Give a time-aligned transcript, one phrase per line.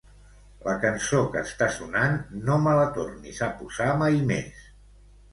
[0.67, 2.17] La cançó que està sonant
[2.47, 4.65] no me la tornis a posar mai més.